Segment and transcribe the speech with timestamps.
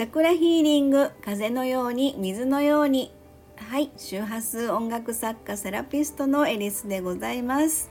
[0.00, 3.12] チャクラヒーリング風のように水のように。
[3.56, 7.90] はい周波数音楽作家セラピストのエリスでございます。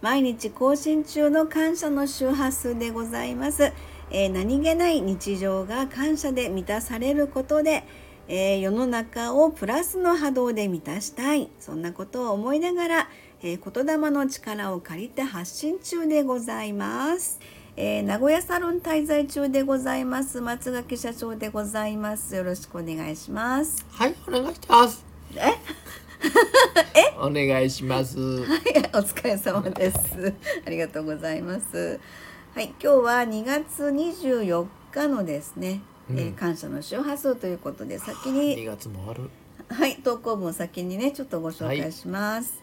[0.00, 3.72] 毎日更新中の感謝の周波数でございます、
[4.12, 7.82] えー、何気ない日常が感謝で満たされることで、
[8.28, 11.50] えー、世の中をプラスの波動で満たしたい。
[11.58, 13.08] そんなことを思いながら、
[13.42, 17.40] えー、言霊の力を借りて発信中でございます。
[17.74, 20.42] えー、名古屋サロン滞在中でございます。
[20.42, 22.36] 松垣社長でございます。
[22.36, 23.86] よろしくお願いします。
[23.90, 25.06] はいお願いします。
[25.36, 25.54] え？
[27.00, 27.16] え？
[27.18, 28.18] お願いします。
[28.18, 28.48] はい
[28.92, 30.34] お疲れ様です。
[30.66, 31.98] ありがとうございます。
[32.54, 39.30] はい今日は2月24日のですね、うん、えー、感謝の周波数ということで先に2月もある。
[39.70, 42.62] はい投稿文先にねちょっとご紹介します、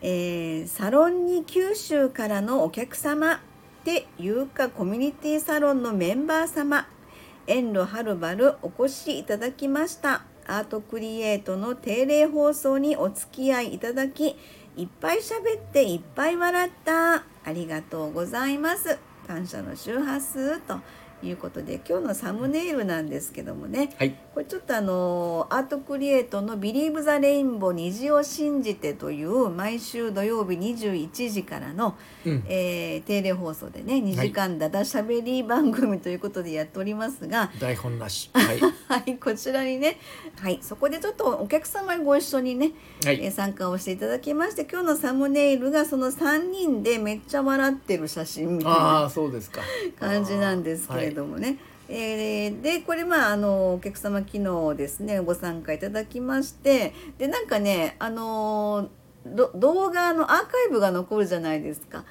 [0.00, 3.42] はい、えー、サロンに九州からのお客様
[3.84, 6.86] て有価コミュニティサロンのメンバー様
[7.46, 10.22] 遠路はるばるお越しいただきました。
[10.46, 14.36] アートクリエイトの定例放送にお付き合いいただき
[14.76, 17.16] いっぱい喋っていっぱい笑った。
[17.16, 18.98] ありがとうございます。
[19.26, 20.78] 感謝の周波数と。
[21.22, 39.98] いうことで今日のサムネイルなんですけどもね、はい、これちょっとあのアートクリエイトの「ビリーブ・ザ・レインボー虹を信じて」という毎週土曜日21時からの、うん、えー、定例放送でね2時間だだしゃべり番組ということでやっておりますが、台本なし、 はい、はい、こちらにね、
[40.40, 42.72] はい、そこでちょっとお客様ご一緒にね、
[43.04, 49.10] はい、えー、参加をしていただきまして今日のサムネイルがその3人でめっちゃ笑ってる写真みたいな
[49.98, 51.46] 感じなんですけれどもね。
[51.48, 51.58] はい
[51.92, 55.18] えー、でこれまああのお客様機能ですね。
[55.18, 56.92] ご参加いただきまして。
[57.18, 58.88] でなんかねあの
[59.26, 62.04] 動画のアーカイブが残るじゃないですか。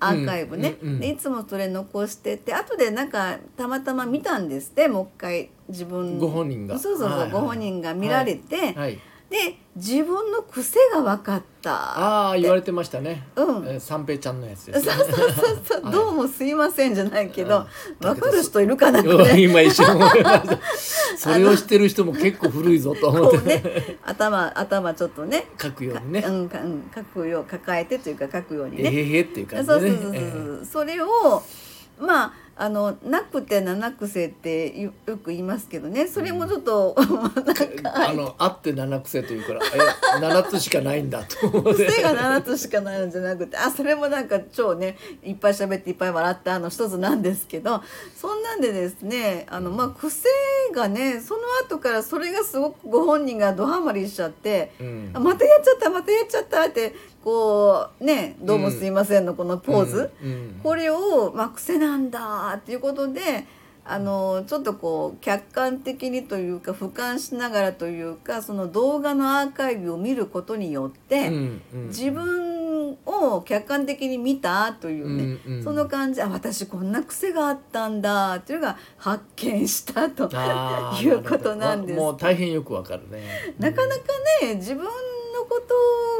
[0.00, 2.52] アーカイブね、うんうんうん、でいつもそれ残してて。
[2.52, 4.88] 後でなんかたまたま見たんですって。
[4.88, 6.18] もう一回自分。
[6.18, 6.78] ご本人が。
[6.78, 8.98] そうそうそう、はいはい、ご本人が見られて、はいはい
[9.30, 13.26] で自分の癖が分かったああ言われてましたね。
[13.34, 17.66] うん、えー、三平ちゃんのやつです、ね、そうそうそうそう、 はい、どうもすいませんじゃないけど
[18.00, 19.40] 分かる人いるかなって。
[19.40, 20.58] 今一瞬思いました。
[21.18, 23.38] それをしてる人も結構古いぞと思って。
[23.38, 25.46] ね頭頭ちょっとね。
[25.60, 26.24] 書くようにね。
[26.26, 28.90] うん、うん、書くよう抱えてというか書くようにね。
[28.92, 31.42] えへへっていう感じで、ね、そうそうそうそう、えー、それを
[31.98, 36.06] まああのなくて七癖ってよく言いますけどね。
[36.06, 47.82] それもちょっと、 うん、あのあって七癖というからえ七つしかないんだと癖が七つしかないのじゃなくてあそれもなんか超ねいっぱい喋っていっぱい笑ったあの一つなんですけど
[48.16, 50.28] そんなんでですねあのまあ癖
[50.74, 56.94] がねその後からそれがすごくご本人がドハマりしちゃって、うん、またやっちゃったまたやっちゃったって
[57.24, 60.10] こうね「どうもすいません」のこのポーズ、
[60.62, 63.46] これを、まあ、癖なんだっていうことで
[63.86, 71.30] あのちょっとこう客観的にというか俯瞰しながらというかその動画のアーカイブを見ることによって、
[71.88, 80.28] 自分を客観的に見たというね、その感じあ私こんな癖があったんだというのが発見したと
[81.00, 81.98] いうことなんです。
[81.98, 83.22] もう大変よくわかるね、
[83.58, 84.02] なかなか
[84.42, 84.84] ね自分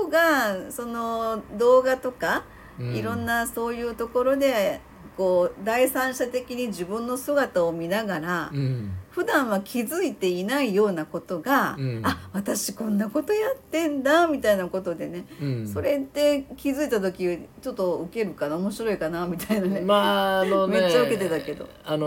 [0.09, 2.44] がその動画とか、
[2.78, 4.81] うん、いろんなそういうところで
[5.16, 21.69] こう第三者的に自分の姿を見ながら、うん、普段は気づいていないようなことが、うん、あ私こんなことやってんだみたいなことでね、うん、それって気づいた時ちょっとウケるかな面白いかなみたいなね,、まああのねめっちゃウケてたけど。
[21.84, 22.06] あの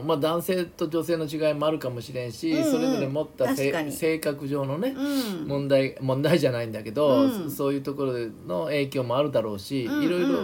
[0.00, 2.64] うん、まあ、男性と女性の違いもあるかもしれんし、うん。
[2.64, 8.12] うん、それぞれ持った性格上のね、うん、問題問題じゃないんだけど、うん、そういうところ
[8.46, 10.38] の影響もあるだろうし、うんうん、いろいろ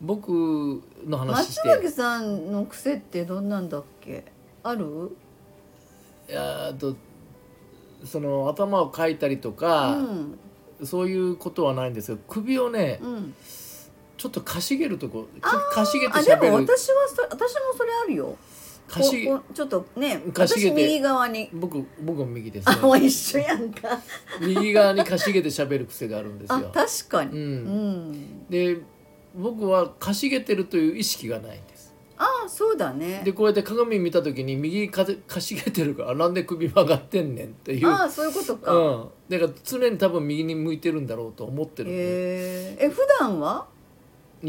[0.00, 1.68] 僕の話して。
[1.68, 4.34] 松崎さんの癖ってどんなんだっけ？
[4.64, 5.16] ある？
[6.28, 6.96] いやと
[8.04, 10.38] その頭をかいたりとか、うん、
[10.84, 13.34] そういうことはないんですよ首をね、うん、
[14.16, 18.36] ちょっとかしげるとこかしげてしゃべも私はそ私もそれあるよ。
[18.86, 20.74] かしちょっとねかしげて。
[20.74, 21.48] 右側に。
[21.54, 22.74] 僕僕も右ですね。
[22.82, 23.98] あ一緒やんか。
[24.40, 26.70] 右側にかしげてしゃべる癖があるんですよ。
[26.72, 27.46] 確かに、うん、う
[28.12, 28.78] ん、で
[29.34, 31.73] 僕はかしげてるという意識がないんです
[32.48, 33.22] そうだね。
[33.24, 37.88] でこうやって鏡見た時に右かかしげてるからなんで首曲がってんねんっていう。
[37.88, 41.98] ああそういうことか、うん、だから常に多分右に向いてるんだろうと思ってるんで。
[41.98, 43.66] ええ普段は？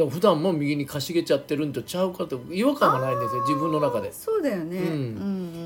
[0.09, 4.11] 普段も右にかしげちゃってるんとちゃうかと違和感がないんですよ自分の中で。
[4.11, 4.95] そうだよね、うん、うんう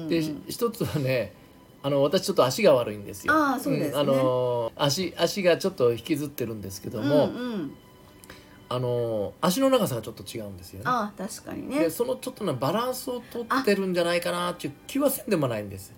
[0.05, 1.33] ん、で一つはね
[1.81, 3.33] あの私ちょっと足が悪いんですよ。
[3.33, 3.93] あそうです、ね。
[3.93, 7.71] うん、あの足足がちょっと引きずってるんですけども、うんうん
[8.71, 10.83] あの足の長さがちょっと違うんですよね。
[10.85, 11.79] あ確かにね。
[11.79, 15.91] でそのちょっとのバランスをとってるんじゃないかなっていう気はせんでもないんです。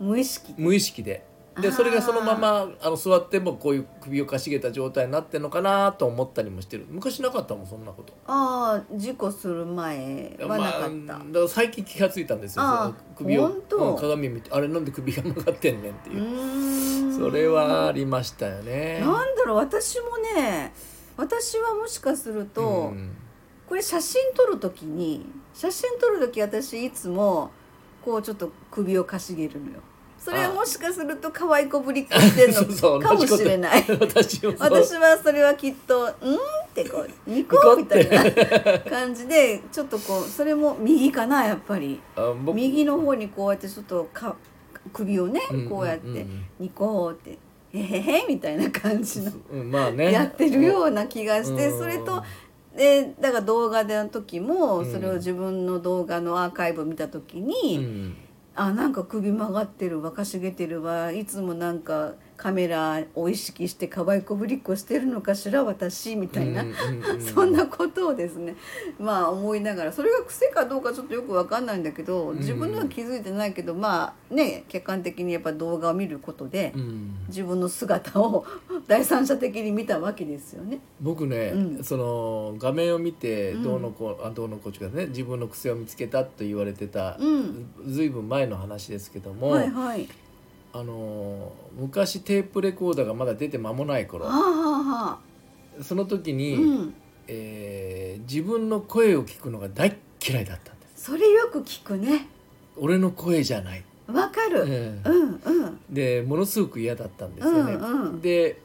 [0.00, 0.52] 無意識。
[0.58, 1.24] 無意識で。
[1.60, 6.86] でそれがそのままあの座ってもこういう首をかしげた状態になってるのかなと思ったりもしてる。
[6.88, 8.12] 昔なかったもんそんなこと。
[8.26, 17.12] ああ事故する前はなかった、まあ、だから最近気が付いたんですよその首を、うん、鏡見てあれなんで首が曲がってんねんっていう。
[17.12, 19.00] それはありましたよね。
[19.00, 20.72] なんだろう私もね
[21.20, 23.10] 私はもしかすると、うん、
[23.68, 27.50] これ写真撮る時に写真撮る時私いつも
[28.02, 29.80] こうちょっと首をかしげるのよ。
[30.18, 33.84] それはもしかすると可愛い子ぶりっこしてるの かもしれない。
[34.58, 36.38] 私はそれはきっと「うん?」っ
[36.74, 42.00] てこう「ニコ」みたいな感じでちょっとこうそれも右かなやっぱり。
[42.54, 44.36] 右の方にこうやってちょっとか
[44.94, 46.26] 首をねこうやって
[46.58, 47.36] 「ニコ」って
[47.72, 49.32] 「へへへ」みたいな感じの、
[49.64, 52.22] まあね、やってるような気がしてそれと
[52.76, 57.78] でだから動画での時もそれを自分の動画のアーカイブ見た時に。
[57.78, 58.16] うん。
[58.56, 66.64] あなんか首曲がってるわかしげてるわいつもなんかカメラを意識して可愛いこぶりっこしてるのかしら私みたいな、
[67.34, 68.56] そんなことをですね。
[68.98, 69.92] まあ思いながら。
[69.92, 76.72] それが癖かどうかちょっとよく分かんないんだけど自分では気づいてないけど、まあね客観的にやっぱ動画を見ることで、
[77.28, 78.46] 自分の姿を
[78.88, 80.80] 第三者的に見たわけですよね。
[80.98, 89.50] 僕ね、うん、その画面を見てどうのこう、あどうのこうちがね自分の癖を見つけたと言われてた、うん、ずいぶん前の話ですけども。
[89.50, 90.08] はいはい
[90.72, 94.26] あの昔テープレコーダーがまだ出て間もない頃。
[95.82, 96.94] その時に、うん、
[97.26, 99.96] えー、自分の声を聞くのが大
[100.26, 101.04] 嫌いだったんです。
[101.04, 102.26] それよく聞くね。
[102.76, 103.84] 俺の声じゃない。
[104.06, 105.80] わかる、うん、うんうん。
[105.90, 108.60] でものすごく嫌だったんですよね、うんうん、で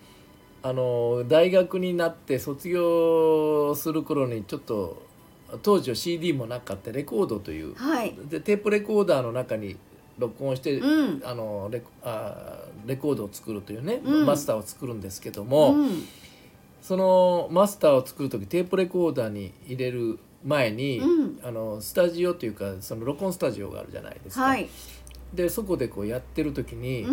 [0.63, 5.03] あの大学になって卒業する頃にちょっと
[5.61, 9.77] 当時は CD もなかったレコードという、はい、でテープレコーダーの中に
[10.17, 16.07] 録音して、うん、あのレあレコードを作るというね、うん、マスターを作るんですけども、うん、
[16.81, 21.01] そのマスターを作る時テープレコーダーに入れる前に、
[21.43, 24.43] あのスタジオというかその録音スタジオがあるじゃないですか。
[24.43, 24.69] はい、
[25.33, 27.05] でそこでこうやってる時に、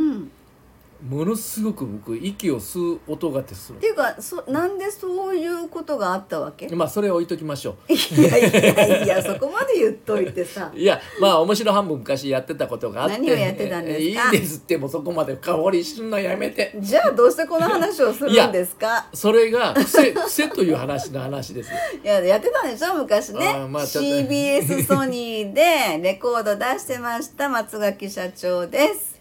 [1.08, 3.78] ものすごく僕息を吸う音がてする。
[3.78, 6.68] っていうかそなんでそういうことがあったわけ？
[6.68, 7.92] まあそれ置いときましょう。
[7.92, 10.70] いやいやいやそこまで言っといてさ。
[10.76, 13.18] いやまあ面白半分昔やってたことがあって。
[13.18, 14.32] 何をやってたんですか？
[14.32, 16.72] いいですってもそこまで香りすんのやめて。
[16.78, 19.06] じゃあどうしてこの話をするんですか？
[19.12, 21.70] それが癖 癖という話の話です。
[22.04, 29.20] いややってたんでしょ昔ね、まあ、CBS ソニーでレコード出してました松垣社長です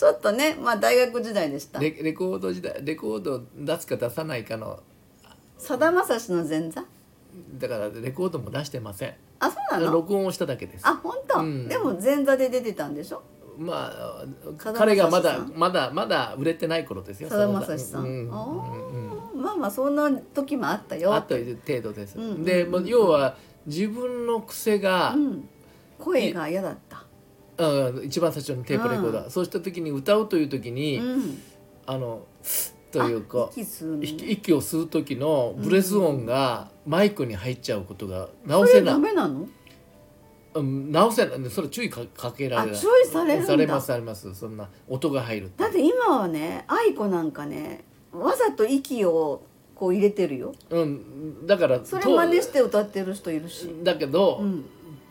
[0.00, 1.78] ちょっとねまあ大学時代でした。
[1.78, 4.80] レレコード時代レコード出すか出さないかの
[5.58, 6.82] さだまさしの前座？
[7.58, 9.14] だからレコードも出してません。
[9.40, 9.92] あそうなの？
[9.92, 10.88] 録音をしただけです。
[10.88, 13.22] あ本当、うん、でも前座で出てたんでしょ？
[13.58, 14.24] まあ
[14.56, 18.08] 彼がまだまだまだ売れてない頃ですよさだまさしさん、うん
[19.34, 23.36] うん、まあまあそんな時もあったよあった程度です、うんうんうん、で要は
[23.66, 25.14] 自分の癖が、
[25.98, 27.04] 声が嫌だった
[27.60, 31.42] うん、一番最初のテープレコーダー、うん、そうした時に歌うという時に、うん、
[31.86, 32.22] あの
[32.90, 39.02] というか息を吸う時のブレス音がマイクに入っちゃうことが直せない。
[39.02, 39.46] ダなの
[40.52, 41.50] うん、直せない。
[41.50, 42.80] それ注意かかけられない。
[42.80, 44.34] 注意されるされますされます。
[44.34, 49.42] そんな音が入るだって今はね愛子なんかねわざと息を
[49.76, 53.68] こう入れてるよ、うん、だからそれ真似して歌ってる人いるし。
[53.84, 54.64] だけど、うん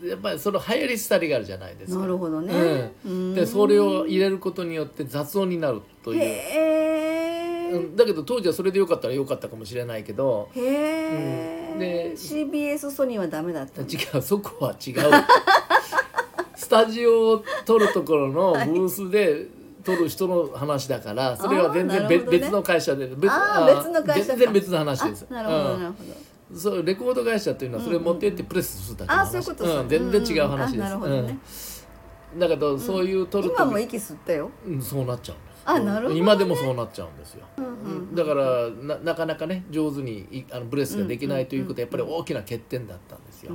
[0.03, 2.00] やっぱりその流行り廃りがあるじゃないですか。
[2.00, 2.91] なるほどね。
[3.06, 6.22] うん、でそれを入れることによって雑音になるという。
[6.22, 10.50] へうん、だけど当時はそれでよかったらよかったかもしれないけど。
[10.56, 13.86] へえ、うん、で CBS ソニーはダメだった違
[14.18, 14.96] うそこは違う。
[16.56, 19.48] スタジオを撮るところのブースで
[19.84, 25.25] 撮る人の話だからそれは全然別,、別の会社で別別の会社全然別の話です。
[25.29, 26.29] なるほどなるほど。
[26.53, 31.38] そうレコード会社というのはそれを持ってってプレスするだけの話、うんうん、全然違う話です、なるほどね、
[32.38, 37.68] だけどそういう取る今も息吸ったよ、うん、そうなっちゃうんですあなるほど、ね、今でもそうなっちゃうんですよ、うんう
[38.12, 43.53] ん、だからななかなかね上手にあのブレスができないということはやっぱり大きな欠点だったんですよ、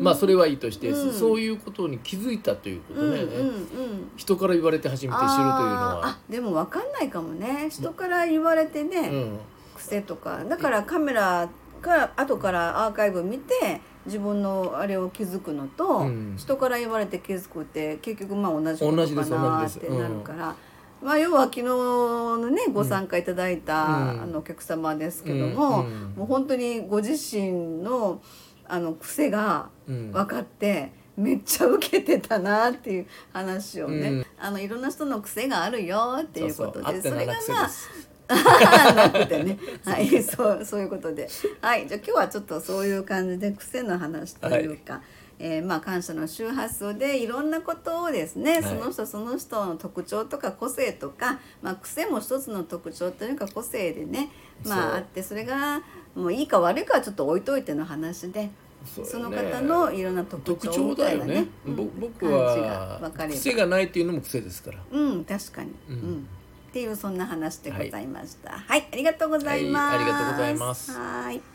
[0.00, 6.00] まあそれはいいとして、うん、そういうことに気づいたということね、うんうんうん、人から言われて初めて知るというのは。
[6.06, 7.68] あでも分かんないかもね。
[7.70, 9.38] 人から言われてね、うん、
[9.76, 10.44] 癖とか。
[10.44, 11.48] だからカメラ
[11.84, 20.56] から後からアーカイブ見て自分のあれを気づくのと、うん、人から言われて気づくって結局まあ同じことかなってなるから。
[21.02, 25.86] まあ、要は昨日のねご参加いただいた、うん、あのお客様ですけども、うん。
[25.86, 28.22] うん、もう本当にご自身の
[28.66, 37.70] あの癖が分かって、めっちゃ受けてたなっていう話をね、あのいろんな人の癖があるよっていうことでそれがまあ
[38.94, 39.58] なくてね。
[39.84, 41.28] はいそうそういうことで。
[41.60, 45.02] はいじゃあ今日はちょっとそういう感じで癖の話というか、はい。
[45.38, 54.30] えー、まあ感謝の周波数でいろんなことをですね、はい、その人その人の特徴とか個性とか、まあ、癖も一つの特徴というか個性でね、
[54.64, 55.82] まあ、あってそれが
[56.14, 58.50] もういいか悪いかはちょっと置いといての話で。
[58.84, 61.46] そ、ね,、の方のいろんな特徴みたいなね、ね。
[61.66, 64.78] うん、僕は癖がないっていうのも癖ですから。
[64.92, 66.28] うん確かに、うん、うん、
[66.74, 70.90] っていうそんな話でございました、はい、はい、ありがとうございます、はい、ありがとうございます。
[70.90, 71.53] はい